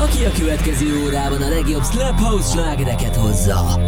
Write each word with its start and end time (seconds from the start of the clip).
Aki 0.00 0.24
a 0.24 0.30
következő 0.38 1.02
órában 1.04 1.42
a 1.42 1.48
legjobb 1.48 1.84
Slap 1.84 2.20
House 2.20 2.48
slágereket 2.48 3.16
hozza. 3.16 3.78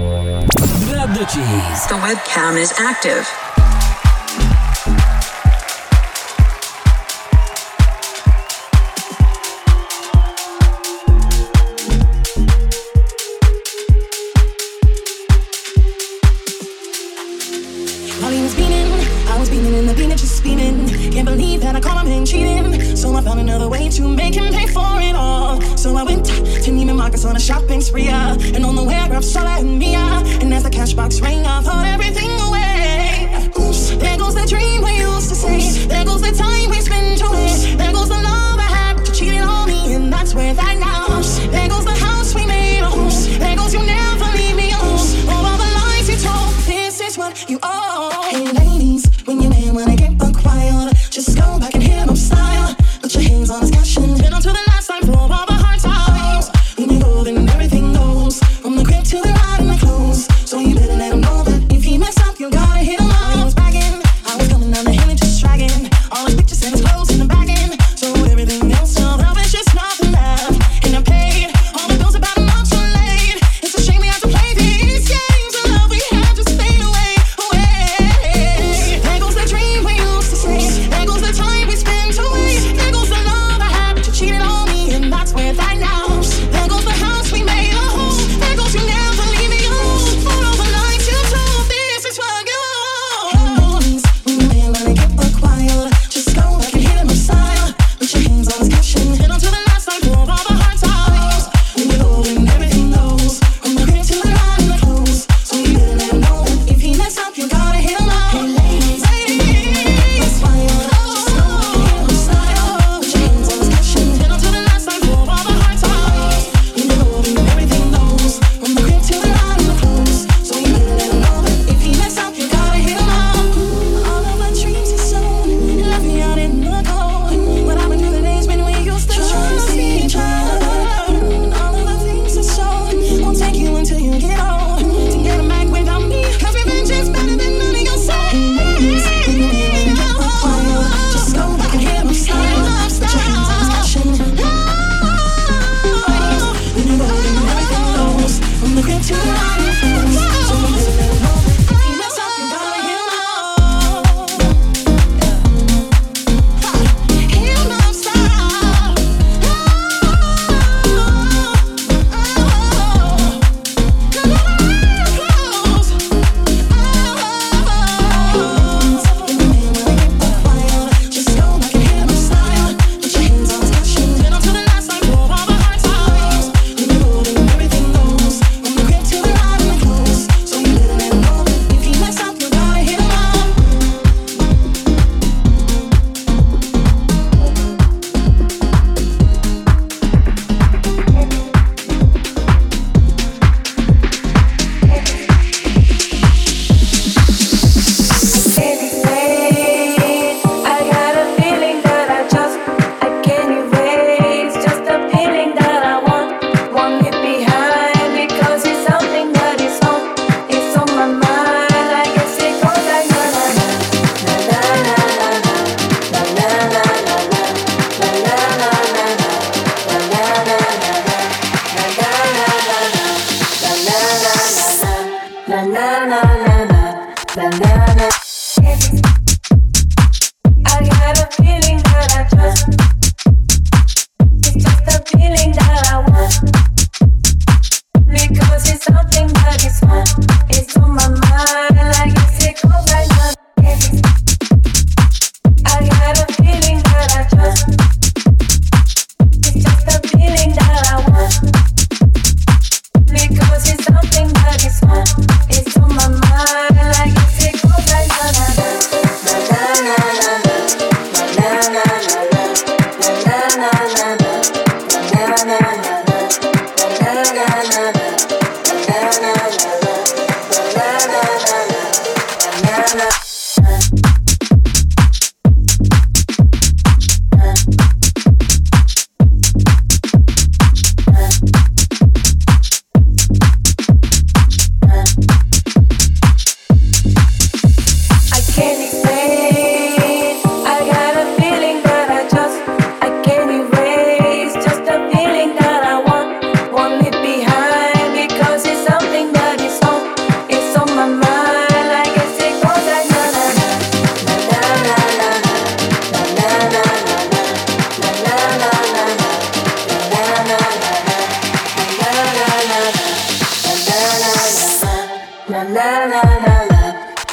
Grab 0.88 1.12
the 1.12 1.24
cheese. 1.24 1.87
The 1.87 1.95
webcam 1.95 2.56
is 2.56 2.70
active. 2.70 3.24
While 18.20 18.30
he 18.30 18.42
was 18.42 18.54
beaming, 18.54 18.92
I 19.34 19.38
was 19.38 19.48
beaming 19.48 19.74
and 19.74 19.88
the 19.88 19.95
beamer 19.95 20.16
just 20.16 20.42
beaming. 20.42 20.88
Can't 21.12 21.29
believe 21.29 21.60
that 21.60 21.74
I 21.74 21.80
caught 21.80 22.06
him 22.06 22.12
and 22.12 22.26
cheating. 22.26 22.96
So 22.96 23.16
I 23.16 23.23
found 23.23 23.40
another 23.40 23.68
way 23.68 23.88
to 23.88 24.02
make 24.02 24.34
him 24.34 24.52
pay 24.52 24.66
for 24.66 25.01
it 25.01 25.15
all. 25.15 25.52
So 25.82 25.96
I 25.96 26.04
went 26.04 26.24
to 26.27 26.70
Neiman 26.70 26.95
Marcus 26.96 27.24
on 27.24 27.34
a 27.34 27.41
shopping 27.41 27.80
spree. 27.80 28.06
uh, 28.09 28.36
And 28.54 28.64
on 28.64 28.77
the 28.77 28.84
way 28.84 28.95
I 28.95 29.09
grabbed 29.09 29.24
Stella 29.24 29.59
and 29.59 29.80
Mia. 29.80 29.98
And 30.40 30.54
as 30.54 30.62
the 30.62 30.70
cash 30.70 30.92
box 30.92 31.20
rang, 31.20 31.45
I 31.45 31.60
thought 31.60 31.84
everything 31.84 32.30
away. 32.46 33.51
Oops, 33.59 33.90
there 33.96 34.16
goes 34.16 34.37
the 34.37 34.46
dream 34.46 34.82
we 34.84 34.98
used 34.98 35.29
to 35.30 35.34
say. 35.34 35.59
There 35.88 36.04
goes 36.04 36.20
the 36.23 36.30
time 36.30 36.70
we 36.70 36.80
spent 36.80 37.20
away. 37.20 37.74
There 37.74 37.92
goes 37.92 38.10
the 38.10 38.20
love 38.30 38.60
I 38.60 38.68
had, 38.76 39.01
you 39.09 39.12
cheated 39.12 39.42
on 39.42 39.66
me, 39.66 39.95
and 39.95 40.12
that's 40.12 40.37
where 40.37 40.54
that 40.54 40.79
now. 40.79 41.09
There 41.51 41.68
goes 41.68 41.85
the 41.85 41.98
house 42.07 42.32
we 42.32 42.46
made. 42.46 42.85
Oops, 42.85 43.38
there 43.38 43.57
goes 43.57 43.74
you 43.74 43.82
never 43.82 44.29
leave 44.38 44.54
me. 44.54 44.68
Oops, 44.70 45.26
all 45.26 45.57
the 45.62 45.68
lies 45.79 46.09
you 46.09 46.16
told. 46.16 46.54
This 46.64 47.01
is 47.01 47.18
what 47.18 47.51
you 47.51 47.59
owe. 47.60 47.91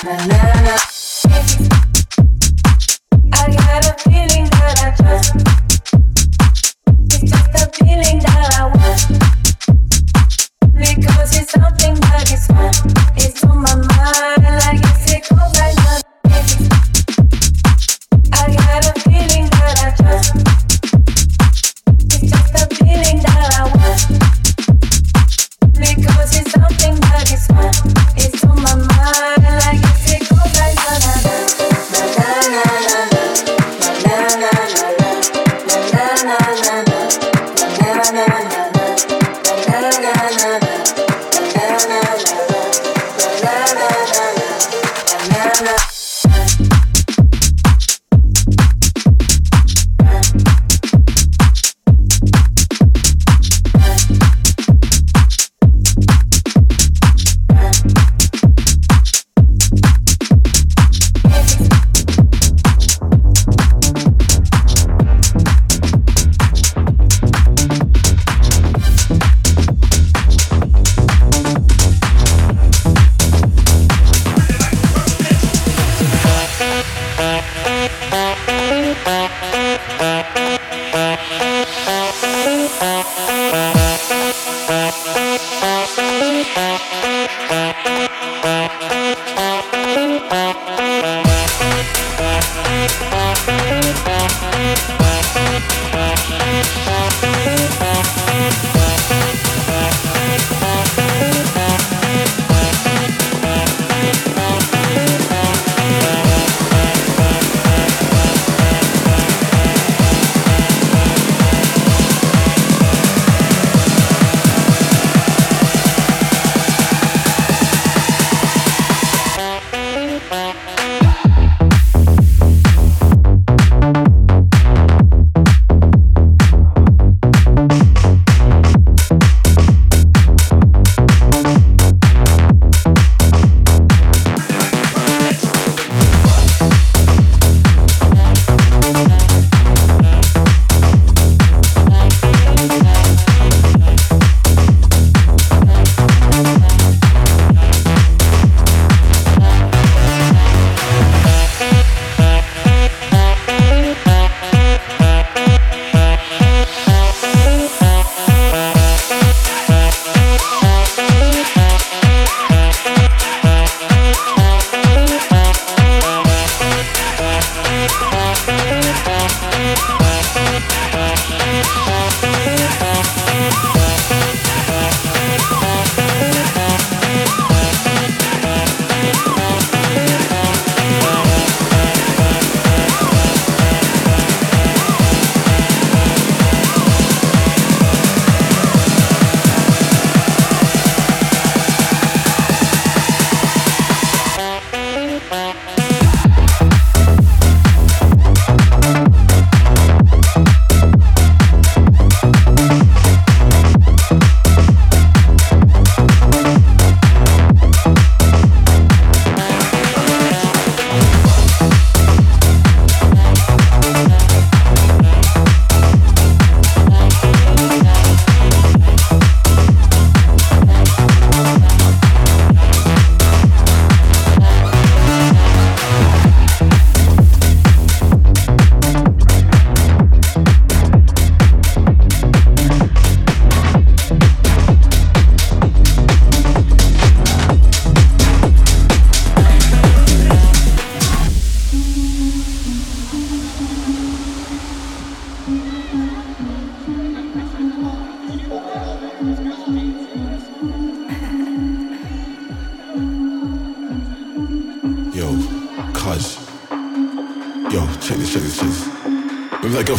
na 0.04 0.16
na 0.16 0.62
na. 0.62 0.99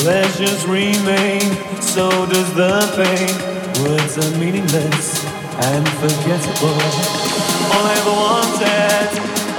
Pleasures 0.00 0.66
remain, 0.66 1.42
so 1.80 2.08
does 2.26 2.52
the 2.54 2.80
pain. 2.96 3.34
Words 3.84 4.18
are 4.18 4.38
meaningless 4.38 5.24
and 5.68 5.88
forgettable. 6.00 6.80
All 7.72 7.84
I 7.84 7.94
ever 8.00 8.14
wanted, 8.26 9.10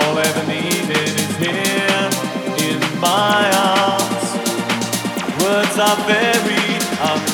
all 0.01 0.17
I 0.17 0.23
ever 0.25 0.45
needed 0.47 1.13
is 1.25 1.33
here 1.37 2.09
in 2.67 2.79
my 2.99 3.49
arms. 3.53 4.25
Words 5.43 5.77
are 5.77 5.99
very 6.05 6.65
unnecessary, 7.01 7.30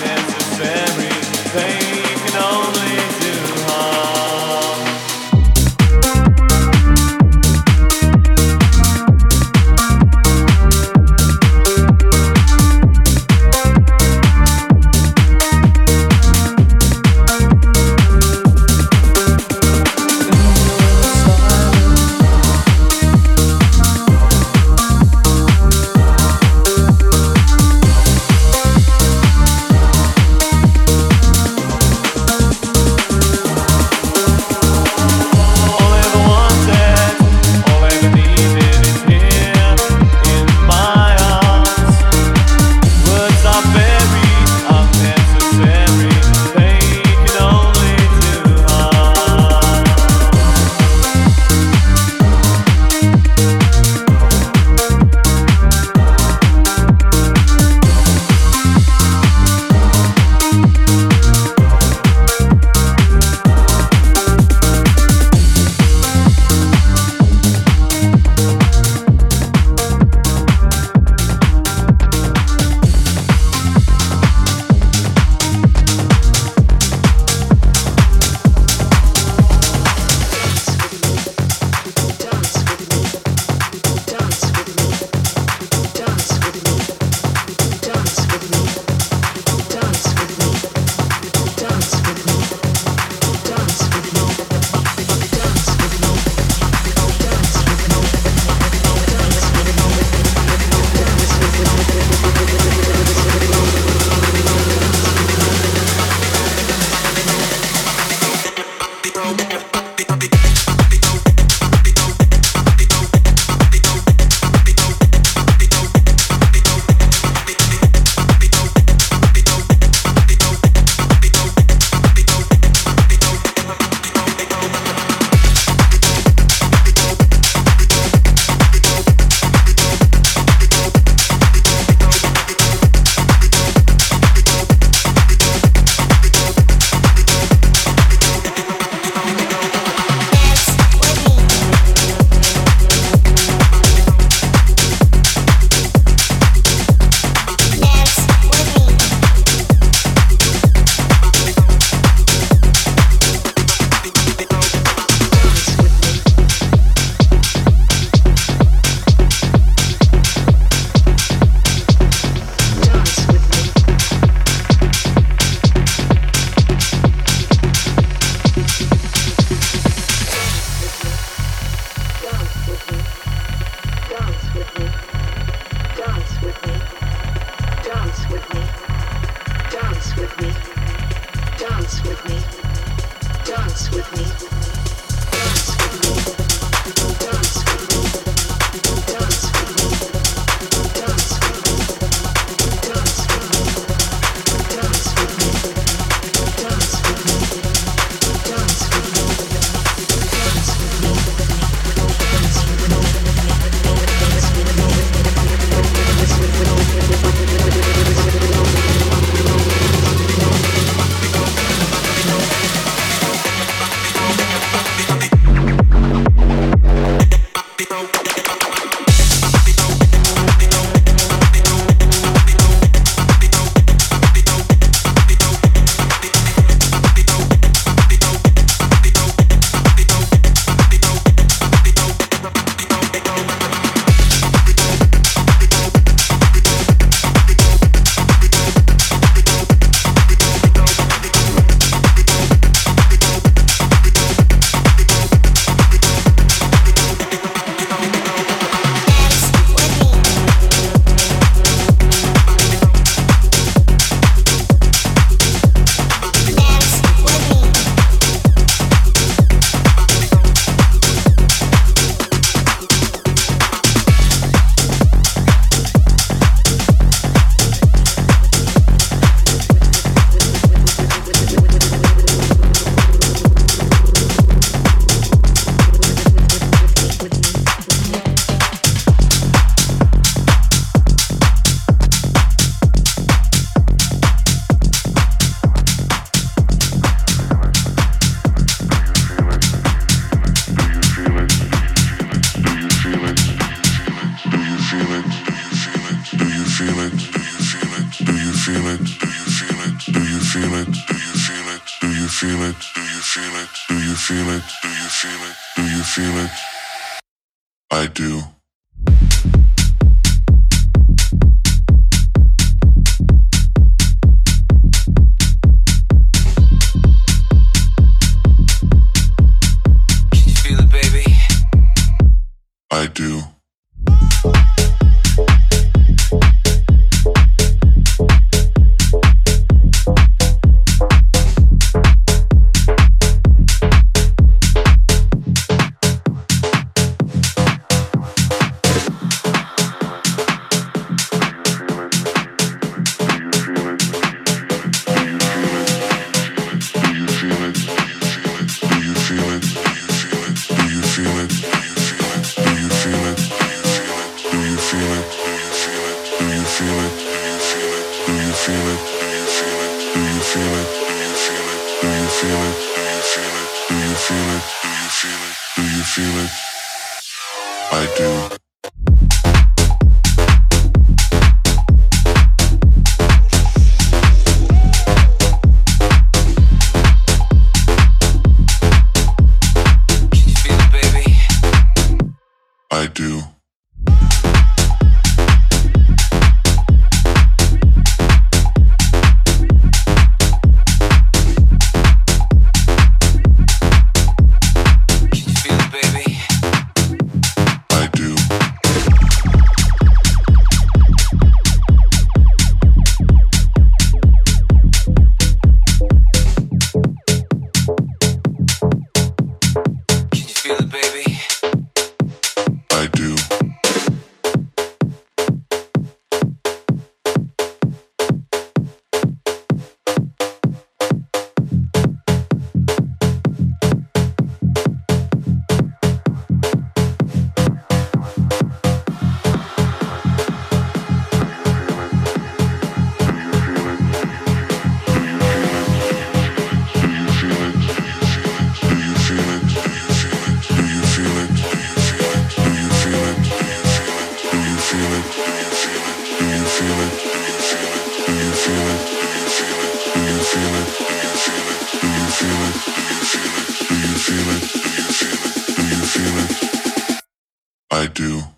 do. 458.17 458.57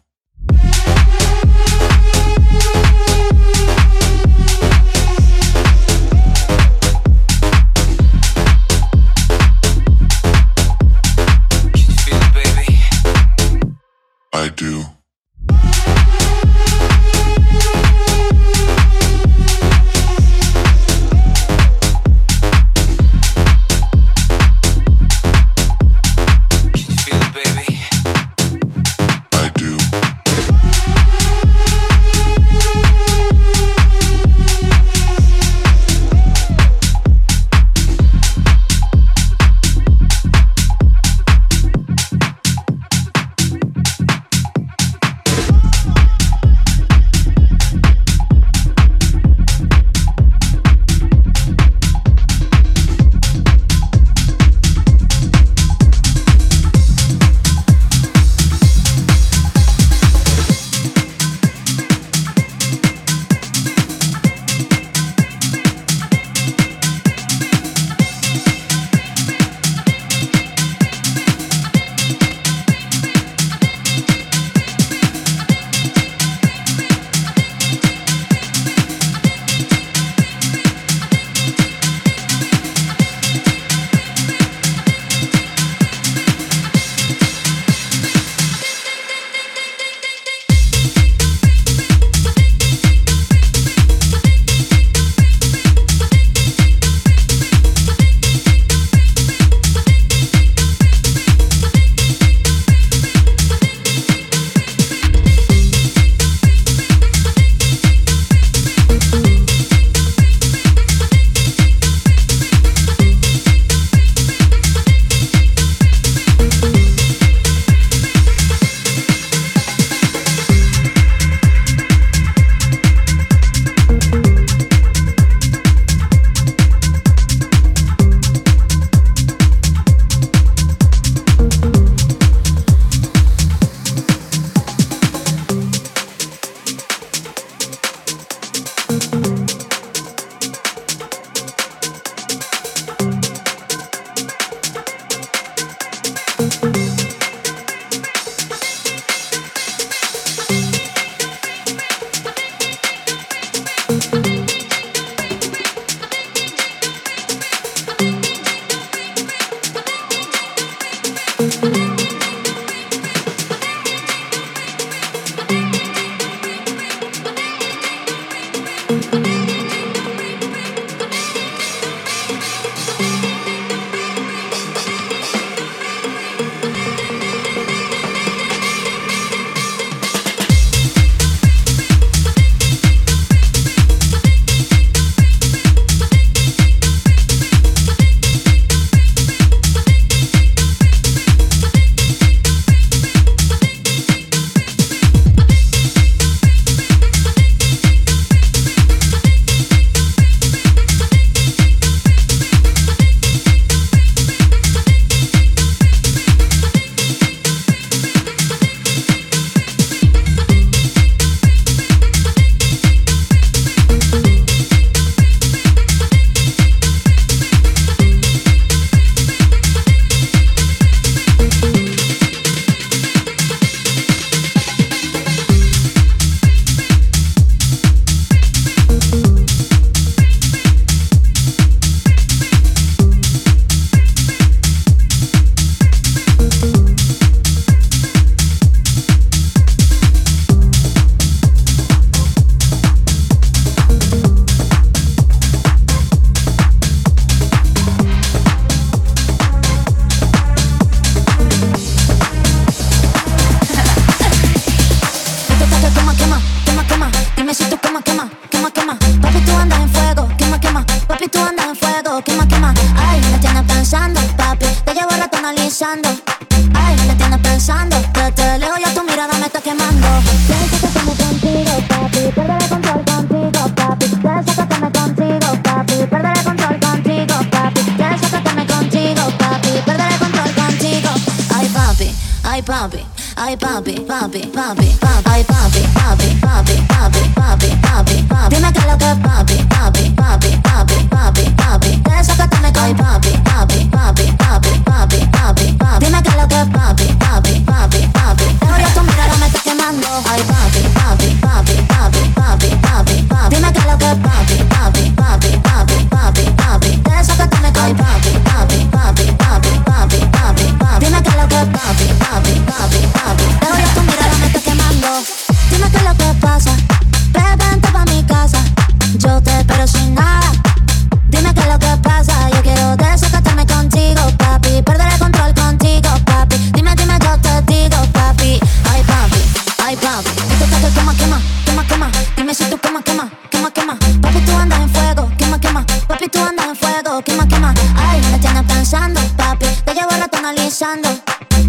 besando. 340.69 341.09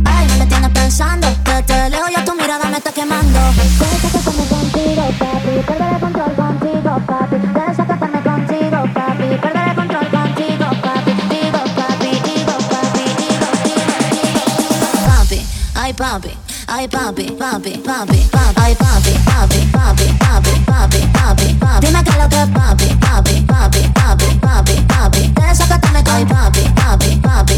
Ay, 0.05 0.27
me 0.39 0.45
tienes 0.45 0.71
pensando. 0.73 1.27
Que 1.43 1.63
te 1.63 1.89
leo 1.89 2.07
ya 2.15 2.23
tu 2.23 2.35
mirada 2.35 2.67
me 2.67 2.77
está 2.77 2.93
quemando. 2.93 3.39
Quiero 3.79 4.21
como 4.27 4.45
contigo, 4.45 5.05
papi. 5.19 5.55
Perderé 5.67 5.99
control 6.01 6.33
contigo, 6.35 6.93
papi. 7.07 7.37
Desacatarme 7.57 8.21
contigo, 8.21 8.79
papi. 8.93 9.29
Perderé 9.41 9.75
control 9.75 10.07
contigo, 10.19 10.67
papi. 10.85 11.13
Digo, 11.33 11.61
papi, 11.79 12.11
digo, 12.29 12.55
papi, 12.73 13.05
digo, 13.21 13.49
digo, 13.65 13.97
digo, 14.13 14.79
Papi, 15.09 15.39
ay, 15.75 15.93
papi. 15.95 16.33
Ay 16.73 16.87
papi, 16.87 17.25
papi, 17.33 17.73
papi, 17.79 18.19
papi, 18.31 18.63
ay 18.63 18.75
papi, 18.77 19.13
papi, 19.25 19.59
papi, 19.73 20.07
papi, 20.21 20.53
papi, 20.69 21.01
papi, 21.13 21.55
papi. 21.59 21.87
Dime 21.87 22.05
que 22.05 22.13
lo 22.21 22.29
que 22.29 22.43
papi, 22.59 22.89
papi, 23.05 23.35
papi, 23.51 23.83
papi, 23.99 24.27
papi, 24.41 24.75
papi. 24.87 25.33
Desacatame, 25.35 26.03
ay 26.13 26.25
papi, 26.27 26.63
papi, 26.77 27.17
papi, 27.17 27.57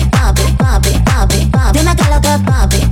papi, 1.22 1.50
dime 1.72 1.94
qué 1.96 2.02
es 2.02 2.20
que 2.20 2.44
papi. 2.44 2.91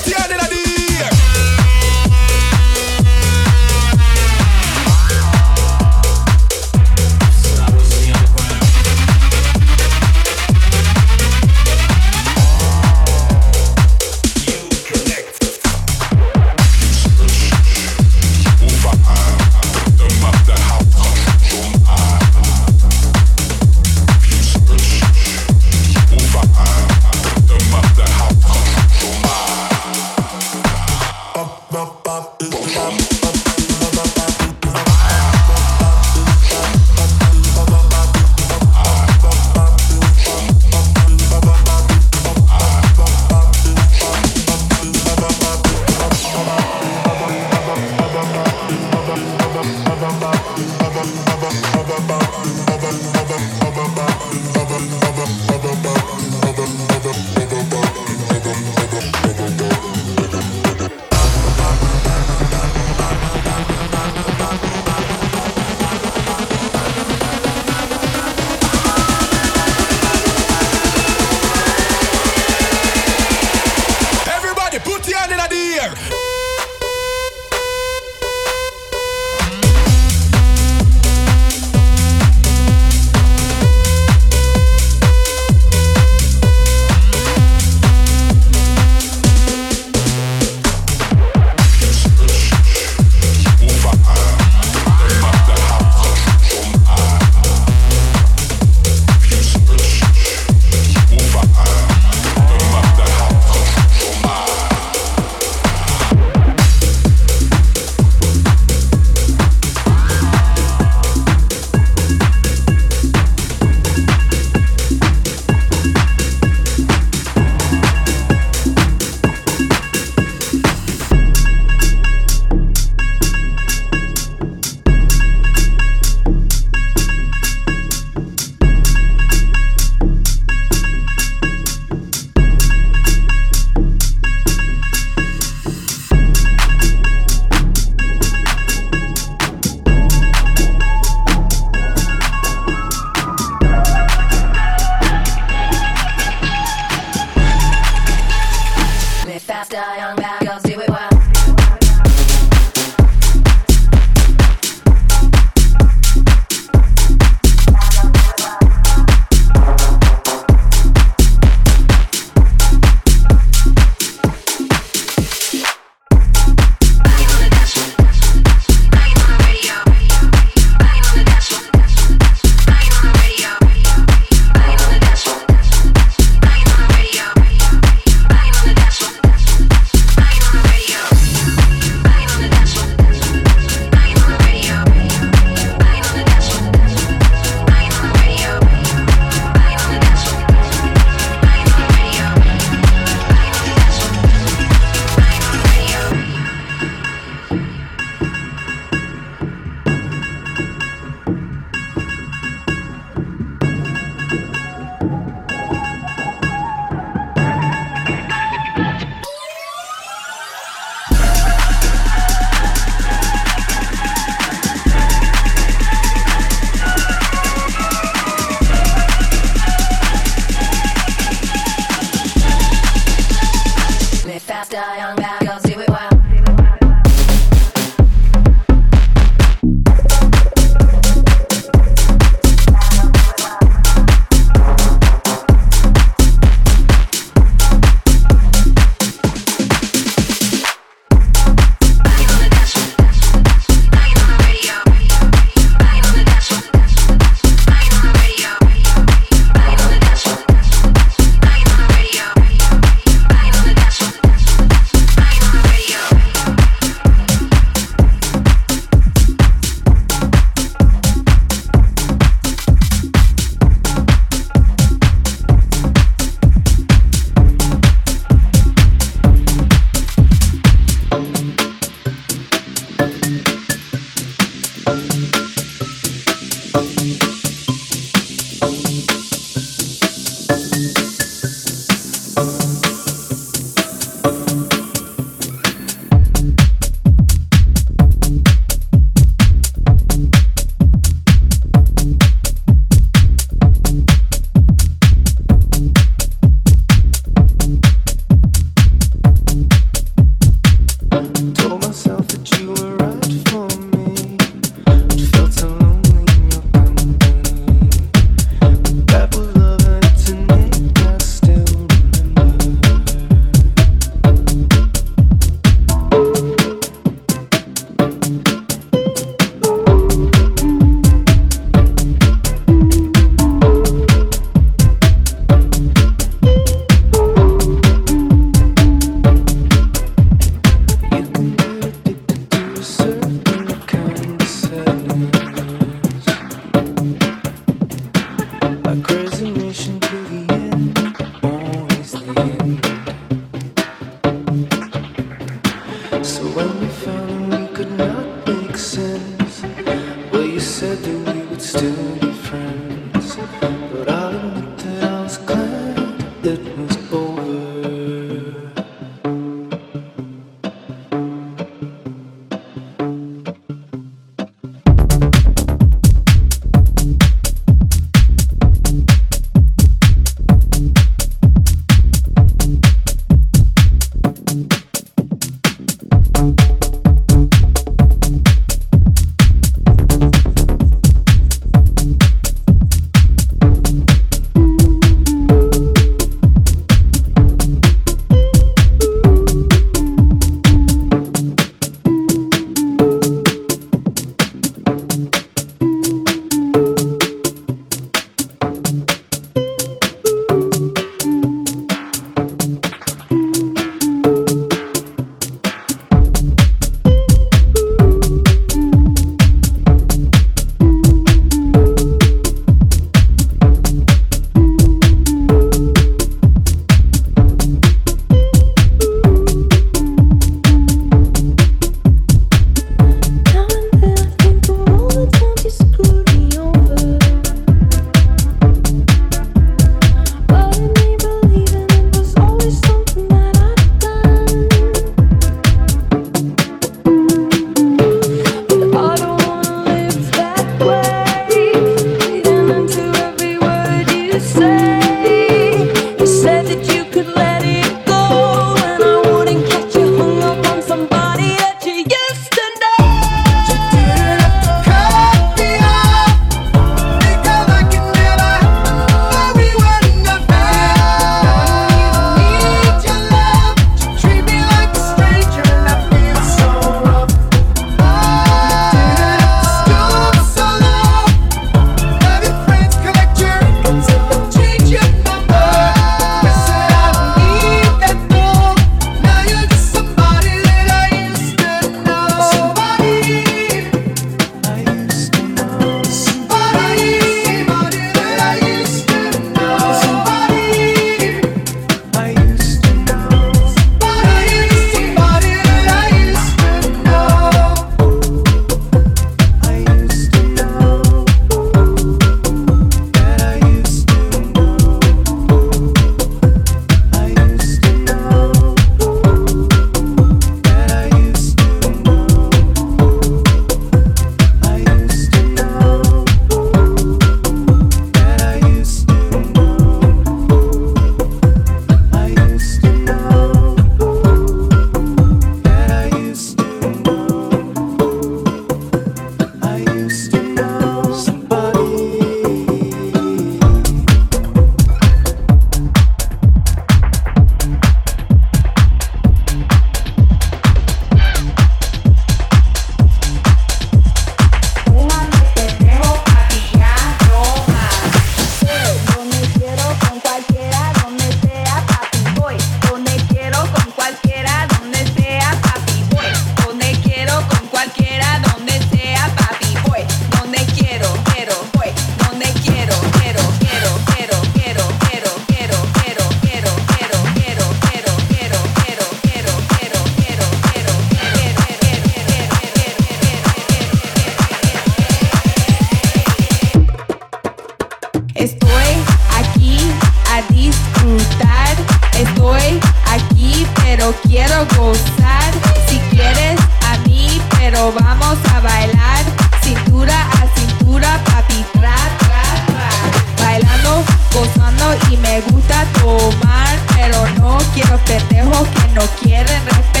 quiero 597.73 597.97
pendejos 598.05 598.67
que 598.67 598.87
no 598.93 599.01
quieren 599.21 599.65
respeto. 599.65 600.00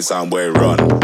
somewhere 0.00 0.52
run. 0.52 0.97